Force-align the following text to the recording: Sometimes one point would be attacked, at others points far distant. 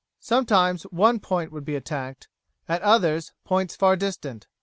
Sometimes 0.19 0.81
one 0.89 1.19
point 1.19 1.51
would 1.51 1.63
be 1.63 1.75
attacked, 1.75 2.27
at 2.67 2.81
others 2.81 3.33
points 3.43 3.75
far 3.75 3.95
distant. 3.95 4.47